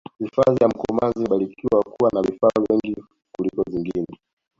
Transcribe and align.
hifadhi 0.19 0.63
ya 0.63 0.67
mkomazi 0.67 1.19
imebarikiwa 1.19 1.83
kuwa 1.83 2.09
na 2.13 2.21
vifaru 2.21 2.65
wengi 2.69 3.03
kuliko 3.37 3.63
zingine 3.71 4.05